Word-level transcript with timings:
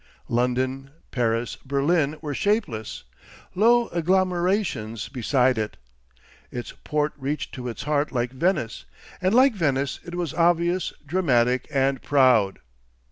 London, 0.29 0.89
Paris, 1.11 1.57
Berlin, 1.57 2.17
were 2.21 2.33
shapeless, 2.33 3.03
low 3.53 3.87
agglomerations 3.89 5.07
beside 5.09 5.59
it. 5.59 5.77
Its 6.49 6.73
port 6.83 7.13
reached 7.17 7.53
to 7.53 7.67
its 7.67 7.83
heart 7.83 8.11
like 8.11 8.31
Venice, 8.31 8.85
and, 9.21 9.35
like 9.35 9.53
Venice, 9.53 9.99
it 10.03 10.15
was 10.15 10.33
obvious, 10.33 10.91
dramatic, 11.05 11.67
and 11.69 12.01
proud. 12.01 12.57